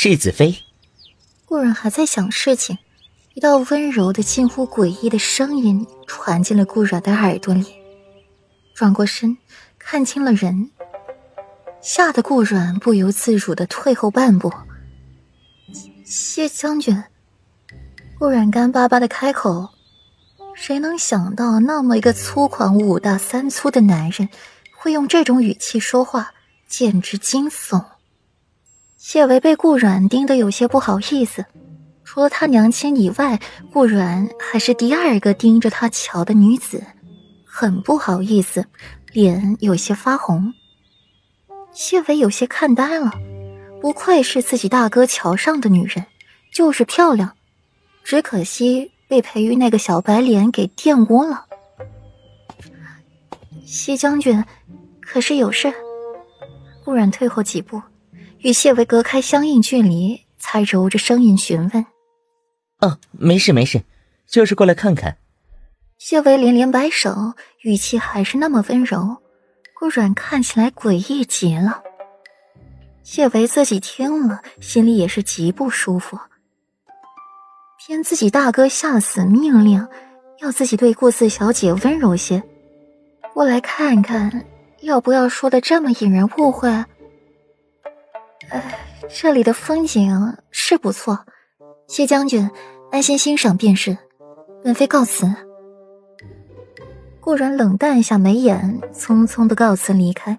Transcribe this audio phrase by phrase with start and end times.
[0.00, 0.54] 世子妃。
[1.44, 2.78] 顾然还在想事情，
[3.34, 7.66] 一道温柔的、近乎诡异的声音传进了顾阮的耳朵里。
[8.76, 9.36] 转过身，
[9.76, 10.70] 看清了人，
[11.82, 14.52] 吓得顾阮不由自主的退后半步。
[16.04, 17.02] 谢将军，
[18.20, 19.70] 顾阮干巴巴的开口。
[20.54, 24.28] 谁能想到，那么一个粗犷、五大三粗的男人，
[24.76, 26.34] 会用这种语气说话，
[26.68, 27.84] 简直惊悚。
[28.98, 31.46] 谢维被顾阮盯得有些不好意思，
[32.02, 33.38] 除了他娘亲以外，
[33.72, 36.82] 顾阮还是第二个盯着他瞧的女子，
[37.46, 38.66] 很不好意思，
[39.12, 40.52] 脸有些发红。
[41.72, 43.12] 谢维有些看呆了，
[43.80, 46.04] 不愧是自己大哥瞧上的女人，
[46.52, 47.36] 就是漂亮，
[48.02, 51.46] 只可惜被裴玉那个小白脸给玷污了。
[53.64, 54.44] 谢将军，
[55.00, 55.72] 可是有事？
[56.84, 57.80] 顾阮退后几步。
[58.40, 61.86] 与谢维隔开相应距离，才揉着声音询问
[62.80, 63.82] ：“哦，没事没事，
[64.28, 65.16] 就是过来看看。”
[65.98, 69.16] 谢维连连摆手，语气还是那么温柔。
[69.74, 71.82] 顾阮看起来诡异极了。
[73.02, 76.18] 谢维自己听了，心里也是极不舒服。
[77.78, 79.86] 偏自己大哥下死命令，
[80.40, 82.42] 要自己对顾四小姐温柔些。
[83.34, 84.44] 过来看看，
[84.82, 86.68] 要不要说的这么引人误会？
[88.50, 91.26] 哎，这里的风景是不错，
[91.86, 92.50] 谢将军
[92.90, 93.96] 安心欣赏便是。
[94.64, 95.26] 本妃告辞。
[97.20, 100.38] 顾然冷淡一下眉眼，匆匆的告辞离开。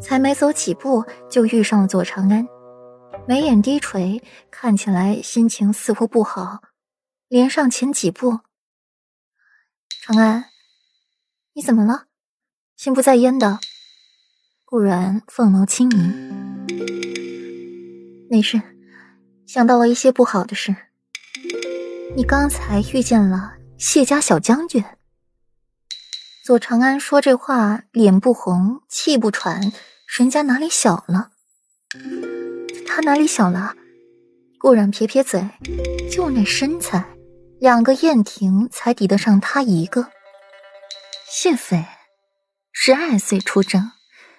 [0.00, 2.46] 才没走几步，就遇上了左长安，
[3.26, 6.62] 眉眼低垂，看起来心情似乎不好，
[7.28, 8.40] 连上前几步。
[10.02, 10.46] 长安，
[11.52, 12.06] 你怎么了？
[12.76, 13.60] 心不在焉的。
[14.64, 16.41] 顾然凤眸轻凝。
[18.30, 18.60] 没事，
[19.46, 20.74] 想到了一些不好的事。
[22.16, 24.84] 你刚才遇见了谢家小将军。
[26.44, 29.72] 左长安说这话，脸不红，气不喘，
[30.18, 31.30] 人家哪里小了？
[32.86, 33.74] 他哪里小了？
[34.58, 35.48] 顾然撇撇嘴，
[36.10, 37.04] 就那身材，
[37.60, 40.08] 两个燕婷才抵得上他一个。
[41.28, 41.84] 谢斐，
[42.72, 43.90] 十二岁出征，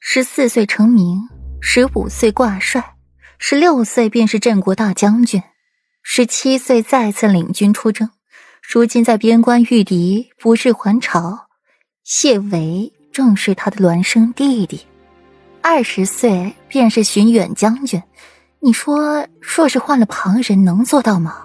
[0.00, 1.28] 十四岁成名，
[1.60, 2.94] 十五岁挂帅。
[3.38, 5.42] 十六岁便是镇国大将军，
[6.02, 8.08] 十七岁再次领军出征，
[8.62, 11.48] 如今在边关御敌，不是还朝。
[12.02, 14.80] 谢维正是他的孪生弟弟，
[15.60, 18.02] 二十岁便是巡远将军。
[18.60, 21.44] 你说，若是换了旁人，能做到吗？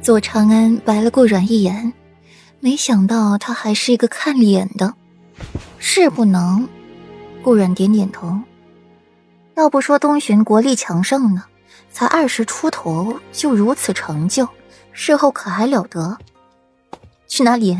[0.00, 1.92] 左长安白了顾阮一眼，
[2.58, 4.94] 没想到他还是一个看脸的，
[5.78, 6.66] 是不能。
[7.42, 8.40] 顾阮点点头。
[9.54, 11.44] 要不说东巡国力强盛呢，
[11.90, 14.48] 才二十出头就如此成就，
[14.92, 16.18] 事后可还了得？
[17.26, 17.78] 去哪里？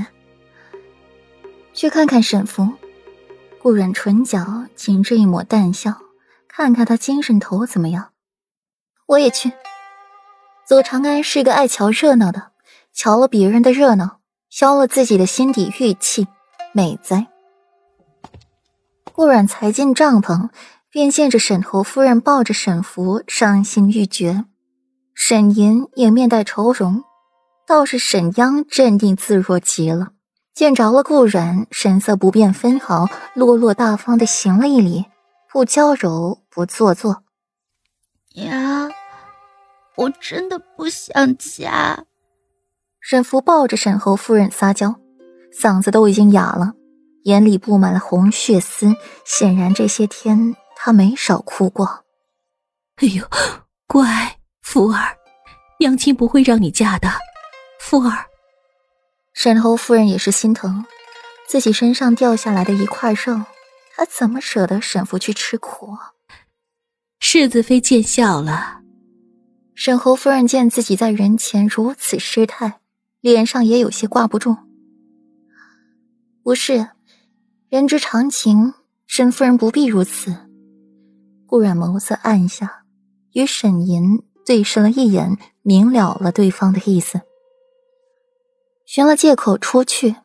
[1.72, 2.68] 去看看沈福。
[3.58, 5.96] 顾阮唇角噙着一抹淡笑，
[6.48, 8.10] 看看他精神头怎么样。
[9.06, 9.52] 我也去。
[10.66, 12.52] 左长安是个爱瞧热闹的，
[12.92, 14.18] 瞧了别人的热闹，
[14.50, 16.26] 消了自己的心底郁气，
[16.72, 17.28] 美哉。
[19.12, 20.50] 顾阮才进帐篷。
[20.92, 24.44] 便见着沈侯夫人抱着沈福，伤心欲绝。
[25.14, 27.02] 沈吟也面带愁容，
[27.66, 30.08] 倒是沈央镇定自若极了。
[30.52, 35.06] 见着了顾然，神色不变分毫，落落大方的行了一礼，
[35.50, 37.22] 不娇柔，不做作。
[38.34, 38.92] 娘，
[39.96, 42.04] 我真的不想嫁。
[43.00, 44.96] 沈福抱着沈侯夫人撒娇，
[45.58, 46.74] 嗓子都已经哑了，
[47.22, 48.94] 眼里布满了红血丝，
[49.24, 50.54] 显然这些天。
[50.84, 52.04] 他没少哭过。
[52.96, 53.24] 哎呦，
[53.86, 55.16] 乖福儿，
[55.78, 57.08] 娘亲不会让你嫁的。
[57.78, 58.26] 福儿，
[59.32, 60.84] 沈侯夫人也是心疼
[61.46, 63.44] 自己身上掉下来的一块肉，
[63.94, 65.96] 她怎么舍得沈福去吃苦？
[67.20, 68.80] 世子妃见笑了。
[69.76, 72.80] 沈侯夫人见自己在人前如此失态，
[73.20, 74.56] 脸上也有些挂不住。
[76.42, 76.88] 不是，
[77.68, 78.74] 人之常情，
[79.06, 80.48] 沈夫人不必如此。
[81.52, 82.84] 顾然眸色暗下，
[83.32, 87.20] 与沈吟对视了一眼，明了了对方的意思，
[88.86, 90.16] 寻了借口出去。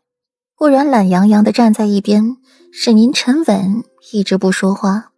[0.56, 2.38] 顾然懒洋洋的站在一边，
[2.72, 3.84] 沈吟沉稳，
[4.14, 5.12] 一直不说话。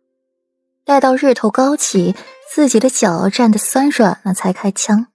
[0.83, 2.15] 待到日头高起，
[2.51, 5.09] 自己的脚站得酸软了，才开枪：“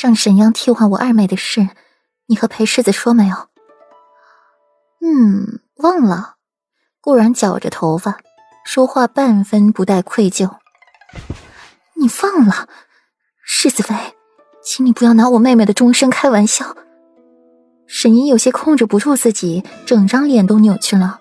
[0.00, 1.68] 让沈央替换我二妹的事，
[2.28, 3.36] 你和裴世子说没有
[5.04, 6.36] ？”“嗯，忘了。”
[7.02, 8.20] 顾然绞着头发。
[8.66, 10.56] 说话半分不带愧疚，
[11.94, 12.68] 你放了，
[13.44, 13.94] 世子妃，
[14.60, 16.76] 请你不要拿我妹妹的终身开玩笑。
[17.86, 21.20] 沈怡有些控制不住自己，整张脸都扭曲了。